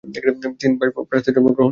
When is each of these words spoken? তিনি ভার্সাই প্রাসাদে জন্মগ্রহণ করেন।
তিনি 0.59 0.75
ভার্সাই 0.79 1.05
প্রাসাদে 1.09 1.31
জন্মগ্রহণ 1.35 1.55
করেন। 1.57 1.69